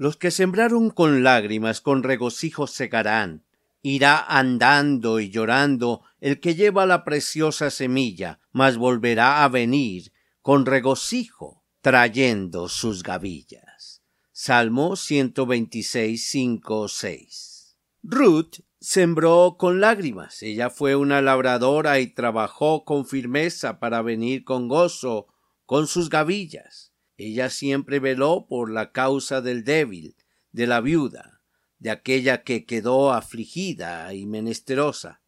[0.00, 3.44] Los que sembraron con lágrimas, con regocijo segarán.
[3.82, 10.10] Irá andando y llorando el que lleva la preciosa semilla, mas volverá a venir
[10.40, 14.00] con regocijo, trayendo sus gavillas.
[14.32, 17.76] Salmo 126, 5, 6.
[18.02, 20.42] Ruth sembró con lágrimas.
[20.42, 25.26] Ella fue una labradora y trabajó con firmeza para venir con gozo
[25.66, 26.89] con sus gavillas.
[27.22, 30.16] Ella siempre veló por la causa del débil,
[30.52, 31.42] de la viuda,
[31.78, 35.20] de aquella que quedó afligida y menesterosa.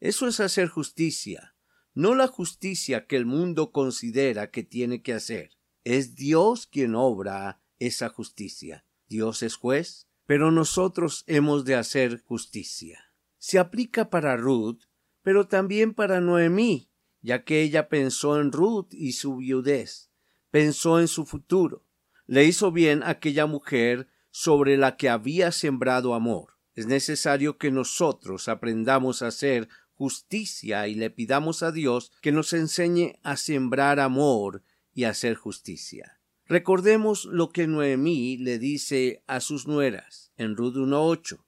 [0.00, 1.54] Eso es hacer justicia,
[1.92, 5.50] no la justicia que el mundo considera que tiene que hacer.
[5.84, 8.86] Es Dios quien obra esa justicia.
[9.06, 13.12] Dios es juez, pero nosotros hemos de hacer justicia.
[13.36, 14.84] Se aplica para Ruth,
[15.20, 16.88] pero también para Noemí,
[17.20, 20.08] ya que ella pensó en Ruth y su viudez
[20.54, 21.84] pensó en su futuro.
[22.26, 26.60] Le hizo bien aquella mujer sobre la que había sembrado amor.
[26.74, 32.52] Es necesario que nosotros aprendamos a hacer justicia y le pidamos a Dios que nos
[32.52, 36.20] enseñe a sembrar amor y a hacer justicia.
[36.46, 41.42] Recordemos lo que Noemí le dice a sus nueras en Rud 1.8.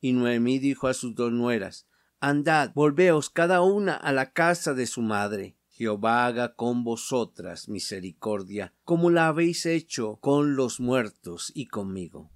[0.00, 1.88] Y Noemí dijo a sus dos nueras,
[2.20, 5.56] Andad, volveos cada una a la casa de su madre.
[5.74, 12.30] Jehová haga con vosotras misericordia, como la habéis hecho con los muertos y conmigo.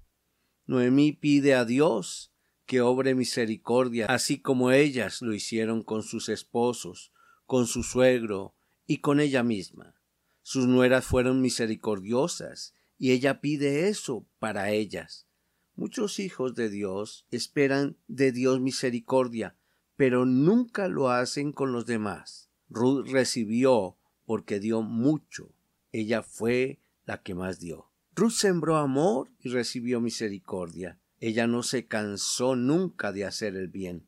[0.65, 2.33] Noemí pide a Dios
[2.65, 7.13] que obre misericordia, así como ellas lo hicieron con sus esposos,
[7.45, 8.55] con su suegro
[8.87, 10.01] y con ella misma.
[10.41, 15.27] Sus nueras fueron misericordiosas, y ella pide eso para ellas.
[15.75, 19.55] Muchos hijos de Dios esperan de Dios misericordia,
[19.95, 22.46] pero nunca lo hacen con los demás.
[22.69, 25.53] Ruth recibió porque dio mucho.
[25.91, 27.91] Ella fue la que más dio.
[28.15, 30.99] Ruth sembró amor y recibió misericordia.
[31.19, 34.05] Ella no se cansó nunca de hacer el bien.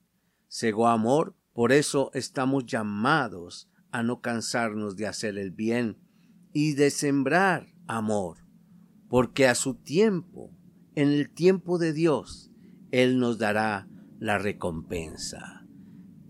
[0.47, 5.97] Segó amor, por eso estamos llamados a no cansarnos de hacer el bien
[6.53, 8.37] y de sembrar amor,
[9.07, 10.51] porque a su tiempo,
[10.95, 12.51] en el tiempo de Dios,
[12.91, 13.87] Él nos dará
[14.19, 15.58] la recompensa.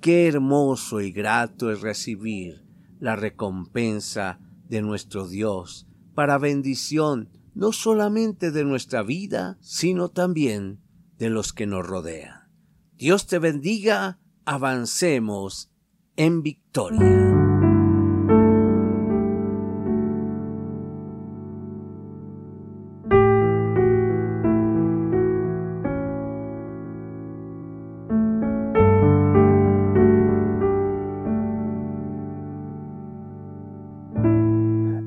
[0.02, 2.64] Qué hermoso y grato es recibir
[3.00, 4.40] la recompensa
[4.70, 10.80] de nuestro Dios para bendición no solamente de nuestra vida, sino también
[11.18, 12.50] de los que nos rodean.
[12.98, 15.70] Dios te bendiga, avancemos
[16.16, 17.38] en victoria.